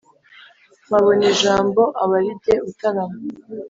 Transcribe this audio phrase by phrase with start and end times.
[0.87, 3.15] mpabona ijambo aba ari jye utarama